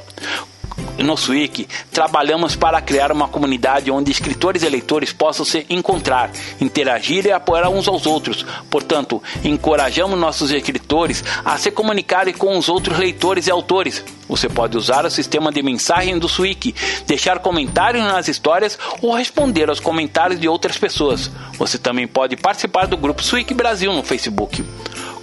No 1.03 1.17
Swik, 1.17 1.67
trabalhamos 1.91 2.55
para 2.55 2.81
criar 2.81 3.12
uma 3.12 3.27
comunidade 3.27 3.91
onde 3.91 4.12
escritores 4.12 4.63
e 4.63 4.70
leitores 4.70 5.13
possam 5.13 5.46
se 5.46 5.65
encontrar, 5.70 6.31
interagir 6.60 7.25
e 7.25 7.31
apoiar 7.31 7.70
uns 7.70 7.88
aos 7.88 8.05
outros. 8.05 8.46
Portanto, 8.70 9.22
encorajamos 9.43 10.20
nossos 10.20 10.51
escritores 10.51 11.24
a 11.43 11.58
se 11.58 11.72
comunicarem 11.72 12.34
com 12.34 12.58
os 12.58 12.70
outros 12.70 12.98
leitores 12.98 13.48
e 13.48 13.51
autores. 13.51 14.03
Você 14.27 14.48
pode 14.48 14.77
usar 14.77 15.05
o 15.05 15.10
sistema 15.10 15.51
de 15.51 15.62
mensagem 15.62 16.17
do 16.17 16.29
Swik, 16.29 16.74
deixar 17.05 17.39
comentários 17.39 18.03
nas 18.03 18.27
histórias 18.27 18.77
ou 19.01 19.13
responder 19.13 19.70
aos 19.70 19.79
comentários 19.79 20.39
de 20.39 20.48
outras 20.48 20.77
pessoas. 20.77 21.29
Você 21.58 21.77
também 21.77 22.08
pode 22.08 22.38
participar 22.38 22.88
do 22.88 22.98
grupo 22.98 23.24
Swik 23.24 23.53
Brasil 23.53 23.91
no 23.93 24.03
Facebook. 24.03 24.63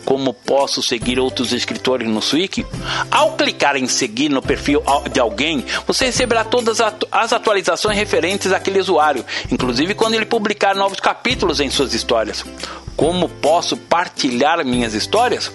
Como 0.05 0.33
posso 0.33 0.83
seguir 0.83 1.19
outros 1.19 1.53
escritores 1.53 2.09
no 2.09 2.23
Swiki? 2.23 2.67
Ao 3.11 3.33
clicar 3.33 3.77
em 3.77 3.87
seguir 3.87 4.29
no 4.29 4.41
perfil 4.41 4.83
de 5.13 5.21
alguém, 5.21 5.65
você 5.87 6.07
receberá 6.07 6.45
todas 6.45 6.79
as 6.81 7.33
atualizações 7.33 7.97
referentes 7.97 8.53
àquele 8.53 8.81
usuário, 8.81 9.25
inclusive 9.51 9.95
quando 9.95 10.15
ele 10.15 10.27
publicar 10.27 10.75
novos 10.75 11.01
capítulos 11.01 11.61
em 11.61 11.71
suas 11.71 11.93
histórias. 11.95 12.45
Como 12.97 13.29
posso 13.29 13.77
partilhar 13.77 14.65
minhas 14.65 14.95
histórias? 14.95 15.53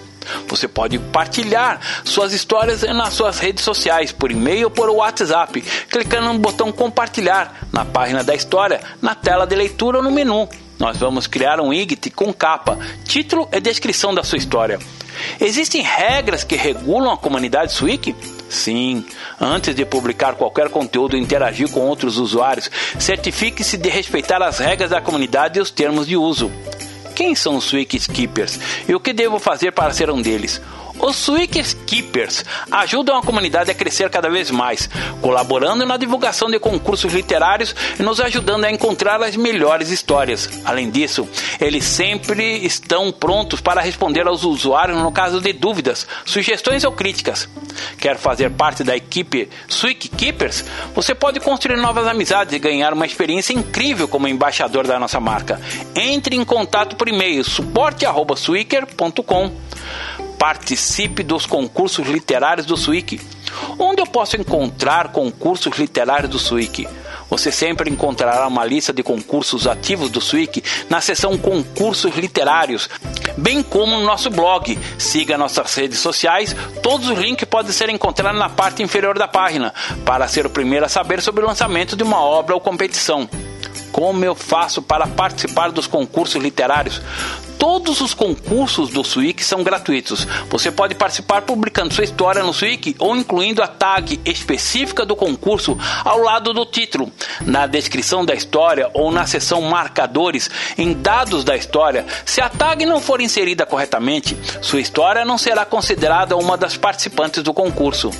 Você 0.48 0.66
pode 0.66 0.98
partilhar 0.98 1.80
suas 2.04 2.32
histórias 2.32 2.82
nas 2.82 3.12
suas 3.12 3.38
redes 3.38 3.62
sociais, 3.62 4.12
por 4.12 4.30
e-mail 4.30 4.64
ou 4.64 4.70
por 4.70 4.88
WhatsApp, 4.88 5.60
clicando 5.90 6.32
no 6.32 6.38
botão 6.38 6.72
compartilhar 6.72 7.66
na 7.72 7.84
página 7.84 8.24
da 8.24 8.34
história, 8.34 8.80
na 9.02 9.14
tela 9.14 9.46
de 9.46 9.54
leitura 9.54 9.98
ou 9.98 10.02
no 10.02 10.10
menu. 10.10 10.48
Nós 10.84 10.98
vamos 10.98 11.26
criar 11.26 11.62
um 11.62 11.72
IGT 11.72 12.10
com 12.10 12.30
capa, 12.30 12.78
título 13.06 13.48
e 13.50 13.58
descrição 13.58 14.14
da 14.14 14.22
sua 14.22 14.36
história. 14.36 14.78
Existem 15.40 15.80
regras 15.80 16.44
que 16.44 16.56
regulam 16.56 17.10
a 17.10 17.16
comunidade 17.16 17.72
Swiki? 17.72 18.14
Sim, 18.50 19.02
antes 19.40 19.74
de 19.74 19.86
publicar 19.86 20.34
qualquer 20.34 20.68
conteúdo 20.68 21.16
e 21.16 21.20
interagir 21.20 21.70
com 21.70 21.80
outros 21.80 22.18
usuários, 22.18 22.70
certifique-se 22.98 23.78
de 23.78 23.88
respeitar 23.88 24.42
as 24.42 24.58
regras 24.58 24.90
da 24.90 25.00
comunidade 25.00 25.58
e 25.58 25.62
os 25.62 25.70
termos 25.70 26.06
de 26.06 26.18
uso. 26.18 26.52
Quem 27.14 27.34
são 27.34 27.56
os 27.56 27.64
Swiki 27.64 27.96
Skippers 27.96 28.60
e 28.86 28.94
o 28.94 29.00
que 29.00 29.14
devo 29.14 29.38
fazer 29.38 29.72
para 29.72 29.90
ser 29.94 30.10
um 30.10 30.20
deles? 30.20 30.60
Os 30.98 31.16
Swikers 31.16 31.76
Keepers 31.86 32.44
ajudam 32.70 33.16
a 33.16 33.22
comunidade 33.22 33.70
a 33.70 33.74
crescer 33.74 34.08
cada 34.10 34.30
vez 34.30 34.50
mais, 34.50 34.88
colaborando 35.20 35.84
na 35.84 35.96
divulgação 35.96 36.50
de 36.50 36.58
concursos 36.58 37.12
literários 37.12 37.74
e 37.98 38.02
nos 38.02 38.20
ajudando 38.20 38.64
a 38.64 38.70
encontrar 38.70 39.22
as 39.22 39.36
melhores 39.36 39.90
histórias. 39.90 40.48
Além 40.64 40.90
disso, 40.90 41.28
eles 41.60 41.84
sempre 41.84 42.64
estão 42.64 43.12
prontos 43.12 43.60
para 43.60 43.80
responder 43.80 44.26
aos 44.26 44.44
usuários 44.44 44.98
no 44.98 45.12
caso 45.12 45.40
de 45.40 45.52
dúvidas, 45.52 46.06
sugestões 46.24 46.84
ou 46.84 46.92
críticas. 46.92 47.48
Quer 47.98 48.16
fazer 48.16 48.50
parte 48.50 48.84
da 48.84 48.96
equipe 48.96 49.48
Swik 49.68 50.08
Keepers? 50.08 50.64
Você 50.94 51.14
pode 51.14 51.40
construir 51.40 51.76
novas 51.76 52.06
amizades 52.06 52.54
e 52.54 52.58
ganhar 52.58 52.92
uma 52.92 53.06
experiência 53.06 53.52
incrível 53.52 54.06
como 54.06 54.28
embaixador 54.28 54.86
da 54.86 54.98
nossa 54.98 55.20
marca. 55.20 55.60
Entre 55.94 56.36
em 56.36 56.44
contato 56.44 56.96
por 56.96 57.08
e-mail 57.08 57.44
suporte@swicker.com 57.44 59.52
participe 60.38 61.22
dos 61.22 61.46
concursos 61.46 62.06
literários 62.06 62.66
do 62.66 62.76
Swiki. 62.76 63.20
Onde 63.78 64.00
eu 64.00 64.06
posso 64.06 64.36
encontrar 64.36 65.12
concursos 65.12 65.76
literários 65.78 66.30
do 66.30 66.38
Swiki? 66.38 66.86
Você 67.30 67.50
sempre 67.50 67.90
encontrará 67.90 68.46
uma 68.46 68.64
lista 68.64 68.92
de 68.92 69.02
concursos 69.02 69.66
ativos 69.66 70.10
do 70.10 70.20
Swiki 70.20 70.62
na 70.88 71.00
seção 71.00 71.36
Concursos 71.38 72.14
Literários, 72.14 72.88
bem 73.36 73.62
como 73.62 73.98
no 73.98 74.04
nosso 74.04 74.30
blog. 74.30 74.78
Siga 74.98 75.38
nossas 75.38 75.74
redes 75.74 75.98
sociais, 75.98 76.54
todos 76.82 77.08
os 77.08 77.18
links 77.18 77.48
podem 77.48 77.72
ser 77.72 77.88
encontrados 77.88 78.38
na 78.38 78.48
parte 78.48 78.82
inferior 78.82 79.18
da 79.18 79.26
página, 79.26 79.72
para 80.04 80.28
ser 80.28 80.46
o 80.46 80.50
primeiro 80.50 80.86
a 80.86 80.88
saber 80.88 81.20
sobre 81.22 81.42
o 81.42 81.46
lançamento 81.48 81.96
de 81.96 82.02
uma 82.02 82.20
obra 82.20 82.54
ou 82.54 82.60
competição. 82.60 83.28
Como 83.90 84.24
eu 84.24 84.34
faço 84.34 84.82
para 84.82 85.06
participar 85.06 85.70
dos 85.70 85.86
concursos 85.86 86.42
literários? 86.42 87.00
Todos 87.58 88.00
os 88.00 88.14
concursos 88.14 88.90
do 88.90 89.02
Swik 89.04 89.44
são 89.44 89.62
gratuitos. 89.62 90.26
Você 90.50 90.70
pode 90.70 90.94
participar 90.94 91.42
publicando 91.42 91.94
sua 91.94 92.04
história 92.04 92.42
no 92.42 92.52
Swik 92.52 92.96
ou 92.98 93.16
incluindo 93.16 93.62
a 93.62 93.66
tag 93.66 94.20
específica 94.24 95.04
do 95.04 95.16
concurso 95.16 95.78
ao 96.04 96.18
lado 96.18 96.52
do 96.52 96.66
título, 96.66 97.12
na 97.42 97.66
descrição 97.66 98.24
da 98.24 98.34
história 98.34 98.90
ou 98.94 99.10
na 99.10 99.26
seção 99.26 99.62
marcadores 99.62 100.50
em 100.76 100.92
dados 100.92 101.44
da 101.44 101.56
história. 101.56 102.04
Se 102.24 102.40
a 102.40 102.48
tag 102.48 102.84
não 102.84 103.00
for 103.00 103.20
inserida 103.20 103.66
corretamente, 103.66 104.36
sua 104.60 104.80
história 104.80 105.24
não 105.24 105.38
será 105.38 105.64
considerada 105.64 106.36
uma 106.36 106.56
das 106.56 106.76
participantes 106.76 107.42
do 107.42 107.54
concurso. 107.54 108.10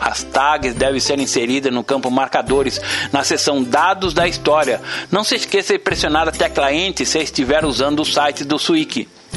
As 0.00 0.22
tags 0.22 0.74
devem 0.74 0.98
ser 0.98 1.18
inseridas 1.18 1.70
no 1.70 1.84
campo 1.84 2.10
marcadores, 2.10 2.80
na 3.12 3.22
seção 3.22 3.62
dados 3.62 4.14
da 4.14 4.26
história. 4.26 4.80
Não 5.10 5.22
se 5.22 5.34
esqueça 5.34 5.74
de 5.74 5.78
pressionar 5.78 6.26
a 6.26 6.32
tecla 6.32 6.72
Enter 6.72 7.06
se 7.06 7.18
estiver 7.18 7.66
usando 7.66 8.00
o 8.00 8.04
site 8.04 8.42
do 8.42 8.58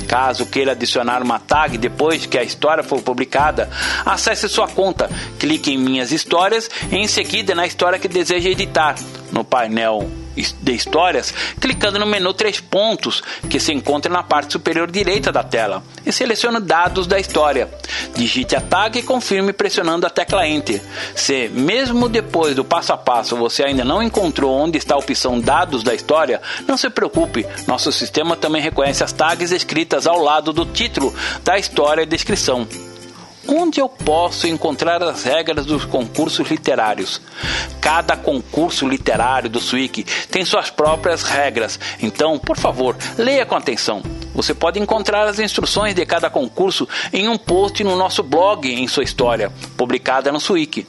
Caso 0.07 0.45
queira 0.47 0.71
adicionar 0.71 1.21
uma 1.21 1.39
tag 1.39 1.77
depois 1.77 2.25
que 2.25 2.37
a 2.37 2.43
história 2.43 2.83
for 2.83 3.01
publicada, 3.01 3.69
acesse 4.05 4.49
sua 4.49 4.67
conta, 4.67 5.09
clique 5.39 5.71
em 5.71 5.77
Minhas 5.77 6.11
Histórias 6.11 6.69
e 6.91 6.97
em 6.97 7.07
seguida 7.07 7.53
na 7.53 7.65
história 7.65 7.99
que 7.99 8.07
deseja 8.07 8.49
editar. 8.49 8.95
No 9.31 9.43
painel 9.43 10.22
de 10.35 10.73
histórias, 10.73 11.33
clicando 11.59 11.99
no 11.99 12.05
menu 12.05 12.33
três 12.33 12.59
pontos 12.59 13.21
que 13.49 13.59
se 13.59 13.73
encontra 13.73 14.11
na 14.11 14.23
parte 14.23 14.53
superior 14.53 14.89
direita 14.89 15.31
da 15.31 15.43
tela 15.43 15.83
e 16.05 16.11
selecione 16.11 16.59
dados 16.59 17.07
da 17.07 17.19
história. 17.19 17.69
Digite 18.15 18.55
a 18.55 18.61
tag 18.61 18.99
e 18.99 19.03
confirme 19.03 19.53
pressionando 19.53 20.05
a 20.05 20.09
tecla 20.09 20.47
Enter. 20.47 20.81
Se 21.15 21.49
mesmo 21.49 22.09
depois 22.09 22.55
do 22.55 22.63
passo 22.63 22.93
a 22.93 22.97
passo 22.97 23.35
você 23.35 23.63
ainda 23.63 23.83
não 23.83 24.01
encontrou 24.01 24.51
onde 24.51 24.77
está 24.77 24.95
a 24.95 24.99
opção 24.99 25.39
dados 25.39 25.83
da 25.83 25.93
história, 25.93 26.41
não 26.67 26.77
se 26.77 26.89
preocupe, 26.89 27.45
nosso 27.67 27.91
sistema 27.91 28.35
também 28.35 28.61
reconhece 28.61 29.03
as 29.03 29.11
tags 29.11 29.51
escritas 29.51 30.07
ao 30.07 30.21
lado 30.21 30.51
do 30.51 30.65
título 30.65 31.13
da 31.43 31.57
história 31.57 32.03
e 32.03 32.05
descrição. 32.05 32.67
Onde 33.47 33.81
eu 33.81 33.89
posso 33.89 34.47
encontrar 34.47 35.03
as 35.03 35.23
regras 35.23 35.65
dos 35.65 35.83
concursos 35.83 36.49
literários? 36.49 37.21
Cada 37.81 38.15
concurso 38.15 38.87
literário 38.87 39.49
do 39.49 39.59
Swik 39.59 40.05
tem 40.31 40.45
suas 40.45 40.69
próprias 40.69 41.23
regras, 41.23 41.77
então, 42.01 42.39
por 42.39 42.57
favor, 42.57 42.95
leia 43.17 43.45
com 43.45 43.55
atenção. 43.55 44.01
Você 44.33 44.53
pode 44.53 44.79
encontrar 44.79 45.27
as 45.27 45.39
instruções 45.39 45.93
de 45.93 46.05
cada 46.05 46.29
concurso 46.29 46.87
em 47.11 47.27
um 47.27 47.37
post 47.37 47.83
no 47.83 47.97
nosso 47.97 48.23
blog 48.23 48.67
em 48.67 48.87
sua 48.87 49.03
história, 49.03 49.51
publicada 49.77 50.31
no 50.31 50.39
Swik. 50.39 50.87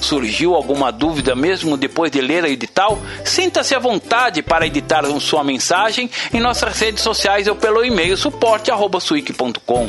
Surgiu 0.00 0.54
alguma 0.54 0.90
dúvida 0.90 1.36
mesmo 1.36 1.76
depois 1.76 2.10
de 2.10 2.20
ler 2.20 2.44
a 2.44 2.48
edital? 2.48 2.98
Sinta-se 3.24 3.74
à 3.74 3.78
vontade 3.78 4.42
para 4.42 4.66
editar 4.66 5.04
sua 5.20 5.44
mensagem 5.44 6.10
em 6.32 6.40
nossas 6.40 6.78
redes 6.78 7.02
sociais 7.02 7.46
ou 7.46 7.54
pelo 7.54 7.84
e-mail 7.84 8.16
suporte@swik.com 8.16 9.88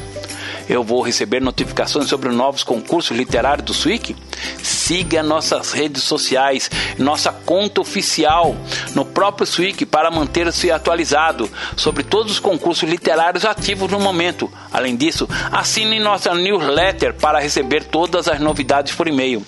eu 0.71 0.85
vou 0.85 1.01
receber 1.01 1.41
notificações 1.41 2.07
sobre 2.07 2.29
novos 2.29 2.63
concursos 2.63 3.15
literários 3.15 3.65
do 3.65 3.73
Swik? 3.73 4.15
Siga 4.63 5.21
nossas 5.21 5.73
redes 5.73 6.01
sociais, 6.03 6.71
nossa 6.97 7.29
conta 7.29 7.81
oficial 7.81 8.55
no 8.95 9.03
próprio 9.03 9.45
Swik 9.45 9.85
para 9.85 10.09
manter-se 10.09 10.71
atualizado 10.71 11.51
sobre 11.75 12.03
todos 12.03 12.31
os 12.31 12.39
concursos 12.39 12.89
literários 12.89 13.43
ativos 13.43 13.91
no 13.91 13.99
momento. 13.99 14.49
Além 14.71 14.95
disso, 14.95 15.27
assine 15.51 15.99
nossa 15.99 16.33
newsletter 16.33 17.15
para 17.15 17.41
receber 17.41 17.83
todas 17.83 18.29
as 18.29 18.39
novidades 18.39 18.95
por 18.95 19.09
e-mail. 19.09 19.45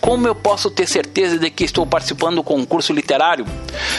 Como 0.00 0.26
eu 0.26 0.34
posso 0.34 0.70
ter 0.70 0.86
certeza 0.86 1.38
de 1.38 1.50
que 1.50 1.64
estou 1.64 1.86
participando 1.86 2.36
do 2.36 2.42
concurso 2.42 2.92
literário? 2.92 3.46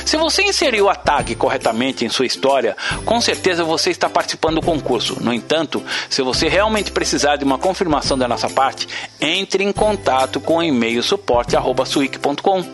Se 0.06 0.18
você 0.18 0.44
inseriu 0.44 0.90
a 0.90 0.96
tag 0.96 1.36
corretamente 1.36 2.06
em 2.06 2.10
sua 2.10 2.26
história, 2.26 2.76
com 3.06 3.20
certeza 3.20 3.64
você 3.64 3.90
está 3.90 4.10
participando 4.10 4.56
do 4.56 4.62
concurso. 4.62 5.22
No 5.22 5.34
entanto, 5.34 5.84
se 6.10 6.22
você 6.22 6.48
realmente 6.48 6.92
precisar 6.92 7.36
de 7.36 7.44
uma 7.44 7.58
confirmação 7.58 8.18
da 8.18 8.28
nossa 8.28 8.50
parte, 8.50 8.88
entre 9.20 9.64
em 9.64 9.72
contato 9.72 10.40
com 10.40 10.58
o 10.58 10.64
e-mail 10.64 11.02
suporte@suic.com. 11.04 12.66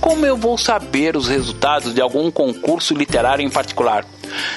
Como 0.00 0.26
eu 0.26 0.36
vou 0.36 0.58
saber 0.58 1.16
os 1.16 1.28
resultados 1.28 1.94
de 1.94 2.00
algum 2.00 2.30
concurso 2.30 2.94
literário 2.94 3.44
em 3.44 3.50
particular? 3.50 4.04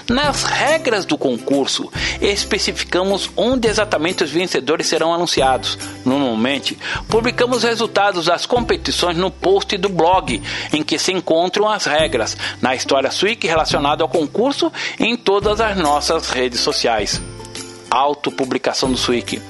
Nas 0.10 0.44
regras 0.44 1.06
do 1.06 1.18
concurso, 1.18 1.92
especificamos 2.22 3.30
onde 3.36 3.68
exatamente 3.68 4.24
os 4.24 4.32
vencedores 4.32 4.88
serão 4.88 5.14
anunciados. 5.14 5.78
Normalmente, 6.06 6.78
publicamos 7.08 7.58
os 7.58 7.64
resultados 7.64 8.26
das 8.26 8.46
competições 8.46 9.18
no 9.18 9.32
post 9.32 9.78
do 9.78 9.90
blog, 9.90 10.42
em 10.74 10.84
que 10.84 10.98
se 10.98 11.12
encontram 11.12 11.70
as 11.70 11.86
regras, 11.86 12.38
na 12.62 12.76
história 12.76 13.12
Swik 13.12 13.46
relacionada 13.48 14.04
ao 14.04 14.10
concurso 14.10 14.72
e 15.00 15.06
em 15.06 15.16
todas 15.16 15.62
as 15.62 15.78
nossas 15.78 16.30
redes 16.30 16.60
sociais 16.60 17.22
autopublicação 17.90 18.92
do 18.92 18.98
Swik. 18.98 19.42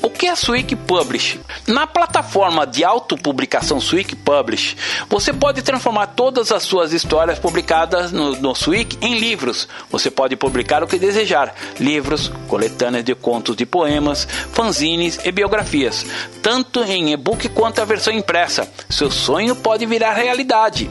O 0.00 0.08
que 0.08 0.26
é 0.26 0.36
Swik 0.36 0.76
Publish? 0.76 1.40
Na 1.66 1.86
plataforma 1.86 2.64
de 2.64 2.84
autopublicação 2.84 3.80
Swik 3.80 4.14
Publish, 4.14 4.76
você 5.08 5.32
pode 5.32 5.60
transformar 5.60 6.08
todas 6.08 6.52
as 6.52 6.62
suas 6.62 6.92
histórias 6.92 7.38
publicadas 7.38 8.12
no, 8.12 8.36
no 8.36 8.54
Swik 8.54 8.96
em 9.00 9.18
livros. 9.18 9.66
Você 9.90 10.08
pode 10.08 10.36
publicar 10.36 10.84
o 10.84 10.86
que 10.86 10.98
desejar: 10.98 11.52
livros, 11.80 12.30
coletâneas 12.46 13.04
de 13.04 13.14
contos 13.14 13.56
de 13.56 13.66
poemas, 13.66 14.26
fanzines 14.52 15.18
e 15.24 15.32
biografias, 15.32 16.06
tanto 16.42 16.82
em 16.84 17.12
e-book 17.12 17.48
quanto 17.48 17.80
a 17.80 17.84
versão 17.84 18.12
impressa. 18.12 18.70
Seu 18.88 19.10
sonho 19.10 19.56
pode 19.56 19.84
virar 19.84 20.12
realidade. 20.12 20.88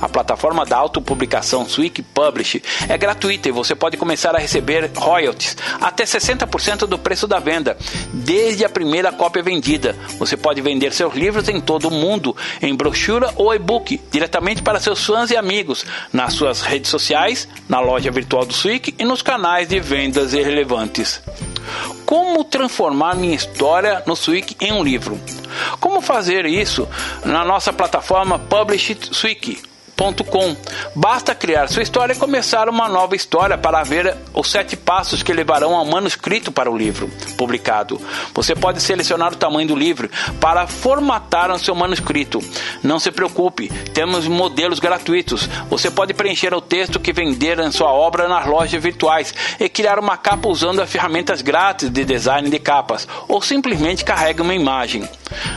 A 0.00 0.08
plataforma 0.08 0.64
da 0.64 0.76
autopublicação 0.76 1.68
Swik 1.68 2.02
Publish 2.02 2.62
é 2.88 2.96
gratuita 2.96 3.48
e 3.48 3.52
você 3.52 3.74
pode 3.74 3.96
começar 3.96 4.34
a 4.34 4.38
receber 4.38 4.90
royalties 4.96 5.56
até 5.80 6.04
60% 6.04 6.86
do 6.86 6.98
preço 6.98 7.26
da 7.26 7.38
venda, 7.38 7.76
desde 8.50 8.64
a 8.64 8.68
primeira 8.68 9.12
cópia 9.12 9.44
vendida. 9.44 9.94
Você 10.18 10.36
pode 10.36 10.60
vender 10.60 10.92
seus 10.92 11.14
livros 11.14 11.48
em 11.48 11.60
todo 11.60 11.86
o 11.86 11.90
mundo, 11.90 12.36
em 12.60 12.74
brochura 12.74 13.32
ou 13.36 13.54
e-book, 13.54 14.00
diretamente 14.10 14.60
para 14.60 14.80
seus 14.80 15.06
fãs 15.06 15.30
e 15.30 15.36
amigos, 15.36 15.86
nas 16.12 16.34
suas 16.34 16.60
redes 16.60 16.90
sociais, 16.90 17.46
na 17.68 17.78
loja 17.78 18.10
virtual 18.10 18.44
do 18.44 18.52
Swik 18.52 18.92
e 18.98 19.04
nos 19.04 19.22
canais 19.22 19.68
de 19.68 19.78
vendas 19.78 20.34
irrelevantes. 20.34 21.22
Como 22.04 22.42
transformar 22.42 23.14
minha 23.14 23.36
história 23.36 24.02
no 24.04 24.16
Swik 24.16 24.56
em 24.60 24.72
um 24.72 24.82
livro? 24.82 25.16
Como 25.78 26.00
fazer 26.00 26.44
isso 26.44 26.88
na 27.24 27.44
nossa 27.44 27.72
plataforma 27.72 28.36
Publish 28.36 28.96
Basta 30.94 31.34
criar 31.34 31.68
sua 31.68 31.82
história 31.82 32.14
e 32.14 32.16
começar 32.16 32.70
uma 32.70 32.88
nova 32.88 33.14
história 33.14 33.58
para 33.58 33.82
ver 33.82 34.16
os 34.32 34.50
sete 34.50 34.74
passos 34.74 35.22
que 35.22 35.30
levarão 35.30 35.76
ao 35.76 35.84
manuscrito 35.84 36.50
para 36.50 36.70
o 36.70 36.76
livro 36.76 37.10
publicado. 37.36 38.00
Você 38.32 38.54
pode 38.54 38.80
selecionar 38.80 39.34
o 39.34 39.36
tamanho 39.36 39.68
do 39.68 39.76
livro 39.76 40.08
para 40.40 40.66
formatar 40.66 41.50
o 41.50 41.58
seu 41.58 41.74
manuscrito. 41.74 42.40
Não 42.82 42.98
se 42.98 43.10
preocupe, 43.10 43.68
temos 43.92 44.26
modelos 44.26 44.78
gratuitos. 44.78 45.46
Você 45.68 45.90
pode 45.90 46.14
preencher 46.14 46.54
o 46.54 46.62
texto 46.62 46.98
que 46.98 47.12
vender 47.12 47.58
em 47.58 47.70
sua 47.70 47.92
obra 47.92 48.26
nas 48.26 48.46
lojas 48.46 48.82
virtuais 48.82 49.34
e 49.60 49.68
criar 49.68 49.98
uma 49.98 50.16
capa 50.16 50.48
usando 50.48 50.80
as 50.80 50.90
ferramentas 50.90 51.42
grátis 51.42 51.90
de 51.90 52.06
design 52.06 52.48
de 52.48 52.58
capas 52.58 53.06
ou 53.28 53.42
simplesmente 53.42 54.02
carregue 54.02 54.40
uma 54.40 54.54
imagem. 54.54 55.06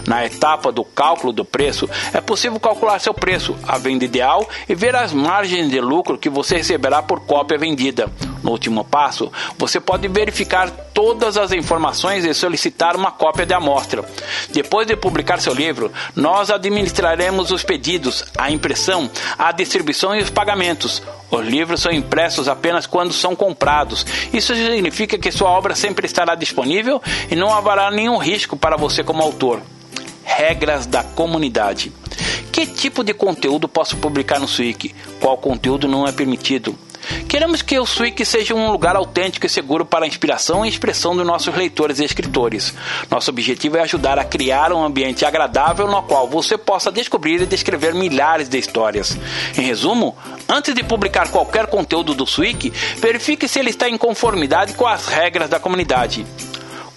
Na 0.05 0.25
etapa 0.25 0.71
do 0.71 0.83
cálculo 0.83 1.31
do 1.31 1.45
preço, 1.45 1.89
é 2.13 2.19
possível 2.19 2.59
calcular 2.59 2.99
seu 2.99 3.13
preço, 3.13 3.55
a 3.65 3.77
venda 3.77 4.03
ideal 4.03 4.32
e 4.67 4.75
ver 4.75 4.95
as 4.95 5.13
margens 5.13 5.69
de 5.69 5.79
lucro 5.79 6.17
que 6.17 6.29
você 6.29 6.57
receberá 6.57 7.01
por 7.01 7.21
cópia 7.21 7.57
vendida. 7.57 8.11
No 8.43 8.51
último 8.51 8.83
passo, 8.83 9.31
você 9.57 9.79
pode 9.79 10.07
verificar 10.07 10.69
todas 10.93 11.37
as 11.37 11.51
informações 11.51 12.25
e 12.25 12.33
solicitar 12.33 12.95
uma 12.95 13.11
cópia 13.11 13.45
de 13.45 13.53
amostra. 13.53 14.03
Depois 14.51 14.85
de 14.85 14.95
publicar 14.95 15.39
seu 15.39 15.53
livro, 15.53 15.91
nós 16.15 16.49
administraremos 16.49 17.51
os 17.51 17.63
pedidos, 17.63 18.25
a 18.37 18.51
impressão, 18.51 19.09
a 19.37 19.51
distribuição 19.51 20.15
e 20.15 20.21
os 20.21 20.29
pagamentos. 20.29 21.01
Os 21.31 21.45
livros 21.45 21.81
são 21.81 21.91
impressos 21.91 22.47
apenas 22.47 22.85
quando 22.85 23.13
são 23.13 23.35
comprados. 23.35 24.05
Isso 24.31 24.53
significa 24.53 25.17
que 25.17 25.31
sua 25.31 25.49
obra 25.49 25.73
sempre 25.73 26.05
estará 26.05 26.35
disponível 26.35 27.01
e 27.31 27.35
não 27.35 27.53
haverá 27.53 27.89
nenhum 27.89 28.17
risco 28.17 28.55
para 28.55 28.77
você 28.77 29.03
como 29.03 29.23
autor. 29.23 29.61
Regras 30.23 30.85
da 30.85 31.03
comunidade. 31.03 31.91
Que 32.53 32.67
tipo 32.67 33.03
de 33.03 33.15
conteúdo 33.15 33.67
posso 33.67 33.97
publicar 33.97 34.39
no 34.39 34.47
Swik? 34.47 34.93
Qual 35.19 35.35
conteúdo 35.39 35.87
não 35.87 36.05
é 36.05 36.11
permitido? 36.11 36.77
Queremos 37.27 37.63
que 37.63 37.79
o 37.79 37.85
Swik 37.85 38.23
seja 38.23 38.53
um 38.53 38.71
lugar 38.71 38.95
autêntico 38.95 39.47
e 39.47 39.49
seguro 39.49 39.83
para 39.83 40.05
a 40.05 40.07
inspiração 40.07 40.63
e 40.63 40.69
expressão 40.69 41.15
dos 41.15 41.25
nossos 41.25 41.55
leitores 41.55 41.99
e 41.99 42.03
escritores. 42.03 42.71
Nosso 43.09 43.31
objetivo 43.31 43.77
é 43.77 43.81
ajudar 43.81 44.19
a 44.19 44.23
criar 44.23 44.71
um 44.71 44.83
ambiente 44.83 45.25
agradável 45.25 45.87
no 45.87 46.03
qual 46.03 46.29
você 46.29 46.55
possa 46.55 46.91
descobrir 46.91 47.41
e 47.41 47.47
descrever 47.47 47.95
milhares 47.95 48.47
de 48.47 48.59
histórias. 48.59 49.17
Em 49.57 49.61
resumo, 49.61 50.15
antes 50.47 50.75
de 50.75 50.83
publicar 50.83 51.29
qualquer 51.31 51.65
conteúdo 51.65 52.13
do 52.13 52.27
Swik, 52.27 52.71
verifique 52.97 53.47
se 53.47 53.57
ele 53.57 53.71
está 53.71 53.89
em 53.89 53.97
conformidade 53.97 54.73
com 54.73 54.85
as 54.85 55.07
regras 55.07 55.49
da 55.49 55.59
comunidade. 55.59 56.23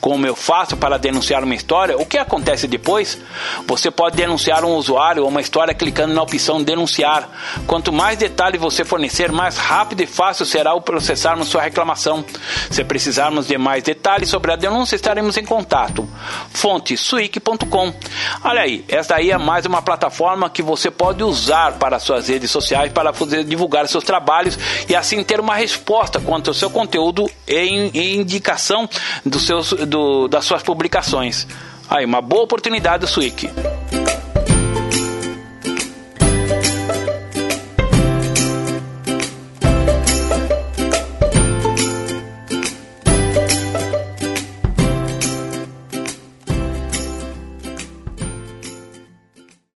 Como 0.06 0.24
eu 0.24 0.36
faço 0.36 0.76
para 0.76 1.00
denunciar 1.00 1.42
uma 1.42 1.56
história, 1.56 1.98
o 1.98 2.06
que 2.06 2.16
acontece 2.16 2.68
depois? 2.68 3.18
Você 3.66 3.90
pode 3.90 4.14
denunciar 4.14 4.64
um 4.64 4.76
usuário 4.76 5.24
ou 5.24 5.28
uma 5.28 5.40
história 5.40 5.74
clicando 5.74 6.14
na 6.14 6.22
opção 6.22 6.62
denunciar. 6.62 7.28
Quanto 7.66 7.92
mais 7.92 8.16
detalhes 8.16 8.60
você 8.60 8.84
fornecer, 8.84 9.32
mais 9.32 9.58
rápido 9.58 10.02
e 10.02 10.06
fácil 10.06 10.46
será 10.46 10.74
o 10.74 10.80
processarmos 10.80 11.48
sua 11.48 11.62
reclamação. 11.62 12.24
Se 12.70 12.84
precisarmos 12.84 13.48
de 13.48 13.58
mais 13.58 13.82
detalhes 13.82 14.28
sobre 14.28 14.52
a 14.52 14.54
denúncia, 14.54 14.94
estaremos 14.94 15.36
em 15.38 15.44
contato. 15.44 16.08
Fonte 16.50 16.96
suic.com. 16.96 17.92
Olha 18.44 18.60
aí, 18.60 18.84
esta 18.86 19.16
aí 19.16 19.32
é 19.32 19.38
mais 19.38 19.66
uma 19.66 19.82
plataforma 19.82 20.48
que 20.48 20.62
você 20.62 20.88
pode 20.88 21.24
usar 21.24 21.80
para 21.80 21.98
suas 21.98 22.28
redes 22.28 22.52
sociais 22.52 22.92
para 22.92 23.12
fazer 23.12 23.42
divulgar 23.42 23.88
seus 23.88 24.04
trabalhos 24.04 24.56
e 24.88 24.94
assim 24.94 25.24
ter 25.24 25.40
uma 25.40 25.56
resposta 25.56 26.20
quanto 26.20 26.50
ao 26.50 26.54
seu 26.54 26.70
conteúdo 26.70 27.28
e 27.44 28.14
indicação 28.14 28.88
dos 29.24 29.44
seus, 29.44 29.72
do, 29.72 29.95
das 30.28 30.44
suas 30.44 30.62
publicações. 30.62 31.46
Aí, 31.88 32.04
uma 32.04 32.20
boa 32.20 32.42
oportunidade 32.42 33.02
do. 33.04 33.50